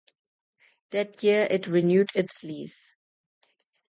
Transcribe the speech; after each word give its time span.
That 0.89 1.21
year 1.21 1.45
it 1.51 1.67
renewed 1.67 2.09
its 2.15 2.41
lease. 2.43 2.95